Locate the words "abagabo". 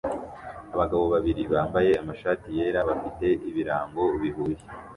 0.73-1.05